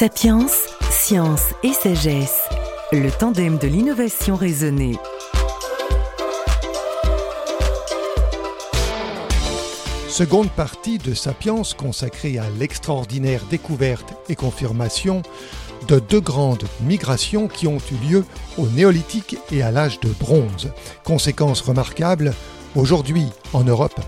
[0.00, 0.46] Sapiens,
[0.90, 2.48] science et sagesse,
[2.90, 4.96] le tandem de l'innovation raisonnée.
[10.08, 15.20] Seconde partie de Sapiens consacrée à l'extraordinaire découverte et confirmation
[15.86, 18.24] de deux grandes migrations qui ont eu lieu
[18.56, 20.72] au néolithique et à l'âge de bronze.
[21.04, 22.32] Conséquence remarquable,
[22.74, 24.00] aujourd'hui en Europe,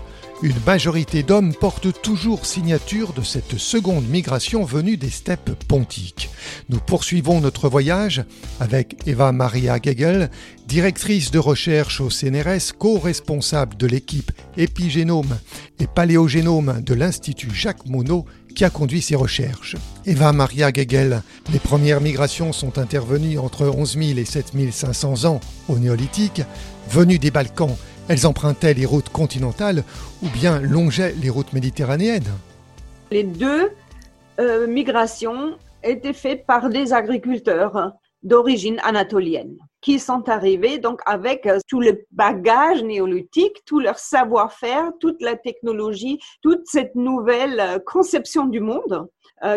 [0.43, 6.29] une majorité d'hommes portent toujours signature de cette seconde migration venue des steppes pontiques.
[6.67, 8.25] Nous poursuivons notre voyage
[8.59, 10.29] avec Eva Maria Gegel,
[10.67, 15.39] directrice de recherche au CNRS, co-responsable de l'équipe épigénome
[15.79, 19.77] et paléogénome de l'Institut Jacques Monod qui a conduit ces recherches.
[20.05, 21.23] Eva Maria Gegel,
[21.53, 25.39] les premières migrations sont intervenues entre 11 000 et 7 500 ans
[25.69, 26.41] au néolithique,
[26.91, 29.83] venues des Balkans elles empruntaient les routes continentales
[30.21, 32.31] ou bien longeaient les routes méditerranéennes.
[33.11, 33.71] Les deux
[34.39, 41.59] euh, migrations étaient faites par des agriculteurs d'origine anatolienne qui sont arrivés donc avec euh,
[41.67, 48.45] tout le bagage néolithique, tout leur savoir-faire, toute la technologie, toute cette nouvelle euh, conception
[48.45, 49.07] du monde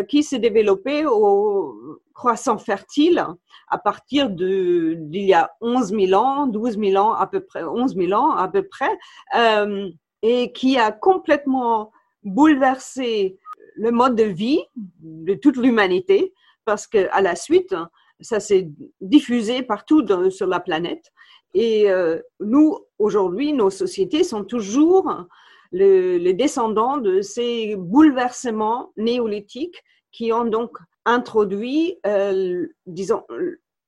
[0.09, 3.25] qui s'est développée au croissant fertile
[3.69, 7.95] à partir d'il y a 11 000 ans, 12 000 ans à peu près, 11
[7.95, 8.97] 000 ans à peu près,
[9.37, 9.89] euh,
[10.21, 11.91] et qui a complètement
[12.23, 13.37] bouleversé
[13.75, 16.33] le mode de vie de toute l'humanité,
[16.65, 17.75] parce que à la suite,
[18.19, 21.11] ça s'est diffusé partout sur la planète.
[21.53, 25.27] Et euh, nous, aujourd'hui, nos sociétés sont toujours
[25.71, 33.23] les descendants de ces bouleversements néolithiques qui ont donc introduit, euh, disons,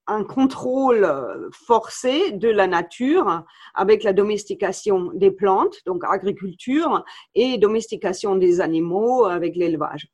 [0.08, 1.08] un contrôle
[1.52, 3.44] forcé de la nature
[3.76, 7.04] avec la domestication des plantes, donc agriculture,
[7.36, 10.08] et domestication des animaux avec l'élevage.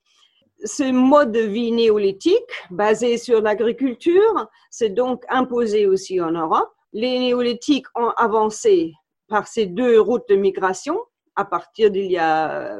[0.64, 6.72] Ce mode de vie néolithique, basé sur l'agriculture, s'est donc imposé aussi en Europe.
[6.92, 8.94] Les néolithiques ont avancé
[9.28, 11.00] par ces deux routes de migration
[11.35, 12.78] à partir d'il y a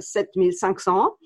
[0.00, 1.16] 7500 euh, ans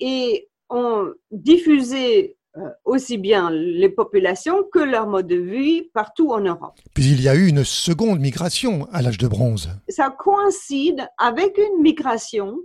[0.00, 6.40] et ont diffusé euh, aussi bien les populations que leur mode de vie partout en
[6.40, 6.78] Europe.
[6.94, 9.70] Puis il y a eu une seconde migration à l'âge de bronze.
[9.88, 12.58] Ça coïncide avec une migration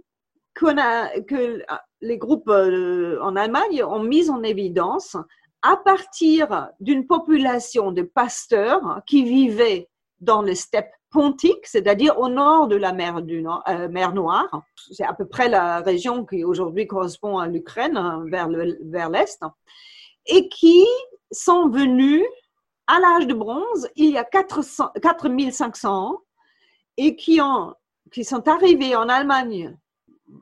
[0.66, 1.61] a, que
[2.01, 5.16] les groupes euh, en Allemagne ont mise en évidence
[5.61, 9.89] à partir d'une population de pasteurs qui vivaient
[10.19, 14.62] dans les steppes pontique, c'est-à-dire au nord de la euh, mer Noire.
[14.91, 19.41] C'est à peu près la région qui aujourd'hui correspond à l'Ukraine, hein, vers, vers l'est,
[20.25, 20.85] et qui
[21.31, 22.23] sont venus
[22.88, 26.22] à l'âge de bronze, il y a 400, 4500 ans,
[26.96, 27.73] et qui, ont,
[28.12, 29.78] qui sont arrivés en Allemagne.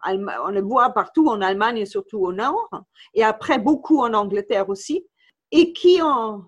[0.07, 2.69] On le voit partout en Allemagne, surtout au nord,
[3.13, 5.05] et après beaucoup en Angleterre aussi,
[5.51, 6.45] et qui ont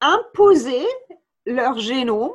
[0.00, 0.84] imposé
[1.46, 2.32] leur génome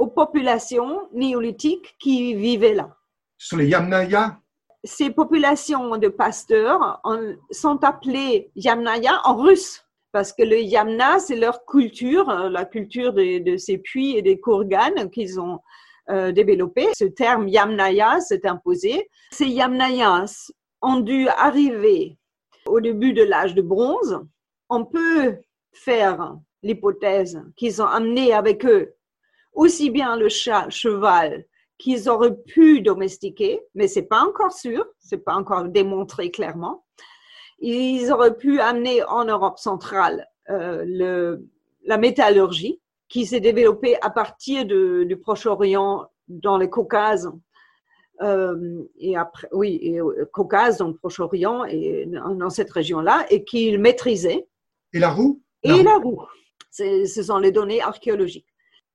[0.00, 2.96] aux populations néolithiques qui vivaient là.
[3.36, 4.40] Sur les Yamnaya
[4.82, 7.02] Ces populations de pasteurs
[7.50, 13.12] sont appelées Yamnaya en russe, parce que le Yamna, c'est leur culture, euh, la culture
[13.12, 15.60] de, ces puits et des kourganes qu'ils ont
[16.08, 16.88] euh, développé.
[16.96, 19.06] Ce terme Yamnaya s'est imposé.
[19.32, 20.50] Ces Yamnayas
[20.80, 22.16] ont dû arriver
[22.66, 24.18] au début de l'âge de bronze.
[24.70, 25.36] On peut
[25.72, 28.94] faire l'hypothèse qu'ils ont amené avec eux
[29.52, 31.44] aussi bien le chat, cheval
[31.78, 36.84] qu'ils auraient pu domestiquer, mais c'est pas encore sûr, c'est pas encore démontré clairement.
[37.58, 41.48] Ils auraient pu amener en Europe centrale euh, le,
[41.84, 47.32] la métallurgie, qui s'est développée à partir du Proche-Orient dans le Caucase.
[48.22, 53.42] Euh, et après, oui, et au Caucase, dans le Proche-Orient et dans cette région-là, et
[53.42, 54.46] qu'ils maîtrisaient.
[54.92, 55.42] Et la roue?
[55.62, 56.22] Et la roue.
[56.70, 58.46] Ce sont les données archéologiques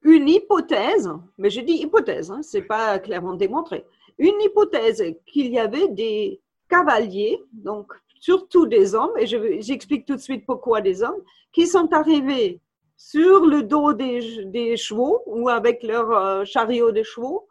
[0.05, 1.09] une hypothèse,
[1.39, 3.85] mais je dis hypothèse, hein, c'est pas clairement démontré,
[4.19, 6.39] une hypothèse qu'il y avait des
[6.69, 11.21] cavaliers, donc surtout des hommes, et j'explique tout de suite pourquoi des hommes,
[11.51, 12.61] qui sont arrivés
[12.97, 17.47] sur le dos des, chevaux ou avec leur euh, chariot de chevaux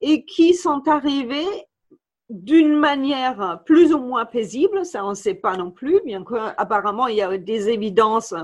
[0.00, 1.46] et qui sont arrivés
[2.32, 7.06] d'une manière plus ou moins paisible, ça on ne sait pas non plus, bien qu'apparemment
[7.06, 8.34] il y a des évidences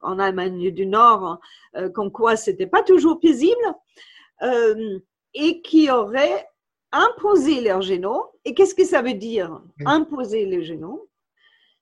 [0.00, 1.38] en Allemagne du Nord
[1.76, 3.74] euh, comme quoi c'était pas toujours paisible,
[4.42, 4.98] euh,
[5.32, 6.48] et qui auraient
[6.90, 8.24] imposé leur génome.
[8.44, 11.00] Et qu'est-ce que ça veut dire, imposer le génome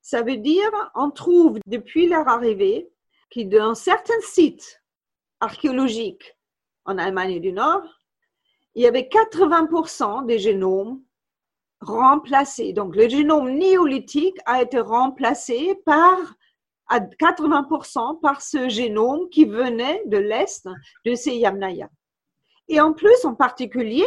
[0.02, 2.90] Ça veut dire, on trouve depuis leur arrivée,
[3.30, 4.82] que dans certains sites
[5.40, 6.36] archéologiques
[6.84, 7.82] en Allemagne du Nord,
[8.74, 11.00] il y avait 80% des génomes
[11.80, 12.72] remplacé.
[12.72, 16.18] Donc, le génome néolithique a été remplacé par
[16.88, 20.68] à 80% par ce génome qui venait de l'Est
[21.04, 21.88] de ces Yamnaya.
[22.68, 24.06] Et en plus, en particulier,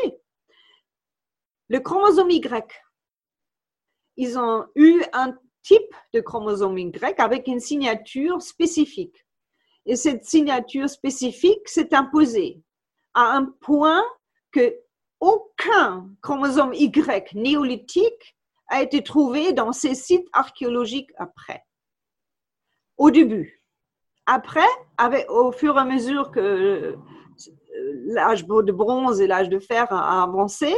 [1.70, 2.84] le chromosome Y.
[4.18, 9.26] Ils ont eu un type de chromosome Y avec une signature spécifique.
[9.86, 12.62] Et cette signature spécifique s'est imposée
[13.14, 14.04] à un point
[14.52, 14.76] que
[15.20, 18.38] aucun chromosome Y néolithique
[18.68, 21.64] a été trouvé dans ces sites archéologiques après.
[22.98, 23.64] Au début.
[24.26, 24.68] Après,
[25.30, 26.96] au fur et à mesure que
[28.08, 30.76] l'âge de bronze et l'âge de fer a avancé,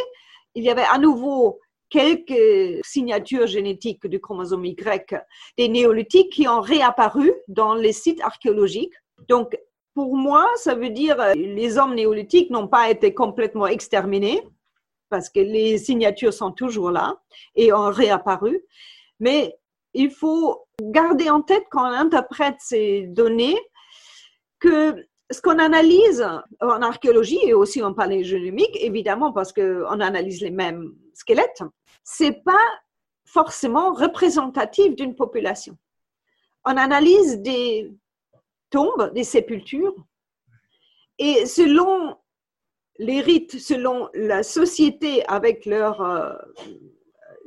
[0.54, 1.60] il y avait à nouveau
[1.90, 5.26] quelques signatures génétiques du chromosome Y
[5.58, 8.94] des néolithiques qui ont réapparu dans les sites archéologiques.
[9.28, 9.58] Donc,
[9.94, 14.42] pour moi, ça veut dire que les hommes néolithiques n'ont pas été complètement exterminés
[15.10, 17.20] parce que les signatures sont toujours là
[17.56, 18.62] et ont réapparu.
[19.20, 19.58] Mais
[19.94, 23.60] il faut garder en tête quand on interprète ces données
[24.60, 24.96] que
[25.32, 26.26] ce qu'on analyse
[26.62, 31.64] en archéologie et aussi en paléogénomique, évidemment parce qu'on analyse les mêmes squelettes,
[32.04, 32.66] c'est pas
[33.26, 35.78] forcément représentatif d'une population.
[36.66, 37.92] On analyse des
[38.70, 39.96] tombes, des sépultures,
[41.18, 42.18] et selon
[42.98, 46.34] les rites, selon la société avec leur euh,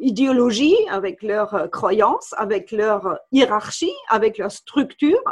[0.01, 5.23] idéologie, avec leurs croyances, avec leur hiérarchie, avec leur structure,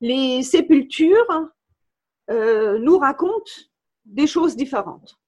[0.00, 1.48] les sépultures
[2.30, 3.52] euh, nous racontent
[4.04, 5.18] des choses différentes.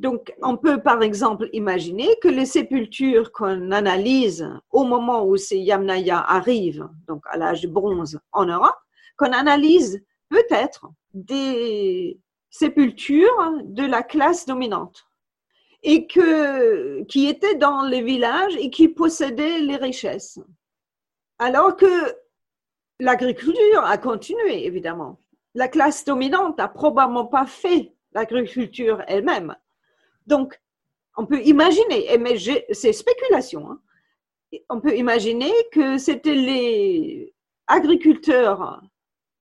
[0.00, 5.58] Donc, on peut par exemple imaginer que les sépultures qu'on analyse au moment où ces
[5.58, 8.78] Yamnaya arrivent, donc à l'âge de bronze en Europe,
[9.18, 12.18] qu'on analyse peut-être des
[12.48, 15.06] sépultures de la classe dominante
[15.82, 20.40] et qui étaient dans les villages et qui possédaient les richesses.
[21.38, 22.16] Alors que
[23.00, 25.20] l'agriculture a continué, évidemment
[25.54, 29.54] la classe dominante n'a probablement pas fait l'agriculture elle-même.
[30.30, 30.58] Donc,
[31.16, 32.38] on peut imaginer, mais
[32.70, 33.80] c'est spéculation, hein.
[34.68, 37.34] on peut imaginer que c'était les
[37.66, 38.80] agriculteurs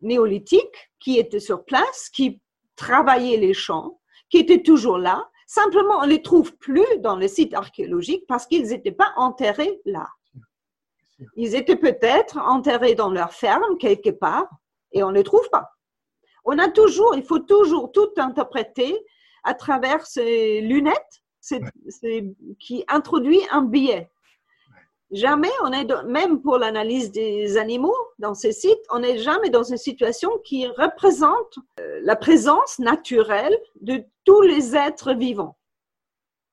[0.01, 2.41] néolithiques qui étaient sur place, qui
[2.75, 4.01] travaillaient les champs,
[4.31, 5.29] qui étaient toujours là.
[5.45, 9.79] Simplement, on ne les trouve plus dans les sites archéologiques parce qu'ils n'étaient pas enterrés
[9.85, 10.07] là.
[11.35, 14.47] Ils étaient peut-être enterrés dans leur ferme quelque part
[14.91, 15.69] et on ne les trouve pas.
[16.45, 18.97] On a toujours, il faut toujours tout interpréter
[19.43, 21.23] à travers ces lunettes
[22.59, 24.09] qui introduit un biais.
[25.11, 29.63] Jamais on est, même pour l'analyse des animaux dans ces sites, on n'est jamais dans
[29.63, 35.57] une situation qui représente euh, la présence naturelle de tous les êtres vivants.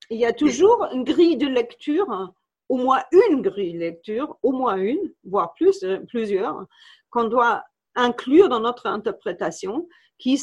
[0.09, 2.33] Il y a toujours une grille de lecture,
[2.67, 6.65] au moins une grille de lecture, au moins une, voire plus, euh, plusieurs,
[7.11, 7.63] qu'on doit
[7.93, 9.87] inclure dans notre interprétation
[10.17, 10.41] qui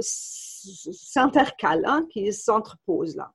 [0.00, 3.32] s'intercalent, hein, qui s'entreposent là.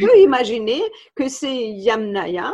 [0.00, 0.82] On peut imaginer
[1.14, 2.52] que ces Yamnaya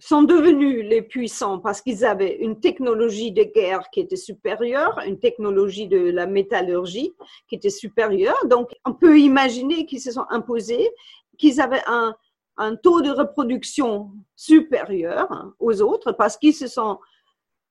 [0.00, 5.18] sont devenus les puissants parce qu'ils avaient une technologie de guerre qui était supérieure, une
[5.18, 7.12] technologie de la métallurgie
[7.48, 8.46] qui était supérieure.
[8.46, 10.90] Donc, on peut imaginer qu'ils se sont imposés,
[11.38, 12.14] qu'ils avaient un,
[12.56, 16.98] un, taux de reproduction supérieur aux autres parce qu'ils se sont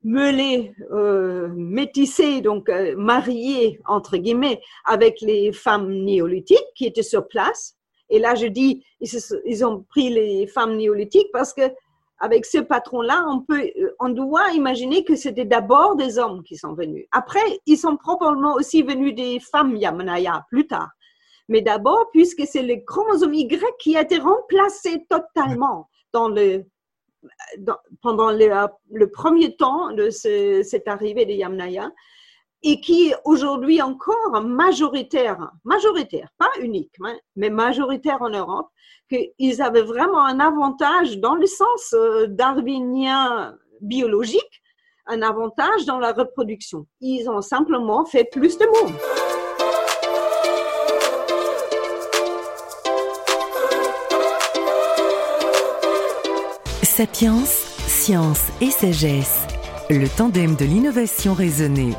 [0.03, 1.49] mêlés, euh,
[2.41, 2.95] donc euh,
[3.85, 7.75] entre guillemets, avec les femmes néolithiques qui étaient sur place.
[8.09, 11.71] Et là, je dis, ils, ont pris les femmes néolithiques parce que
[12.21, 16.57] avec ce patron-là, on peut, euh, on doit imaginer que c'était d'abord des hommes qui
[16.57, 17.05] sont venus.
[17.11, 20.89] Après, ils sont probablement aussi venus des femmes Yamanaya plus tard.
[21.47, 26.65] Mais d'abord, puisque c'est le chromosome Y qui a été remplacé totalement dans le
[28.01, 31.91] pendant le, premier temps de cette arrivée des Yamnaya
[32.61, 38.69] et qui aujourd'hui encore majoritaire, majoritaire, pas unique, hein, mais majoritaire en Europe,
[39.09, 44.61] qu'ils avaient vraiment un avantage dans le sens euh, darwinien biologique,
[45.07, 46.85] un avantage dans la reproduction.
[47.01, 49.28] Ils ont simplement fait plus de monde.
[56.99, 57.45] Sapiens,
[57.87, 59.47] science et sagesse,
[59.89, 61.93] le tandem de l'innovation raisonnée.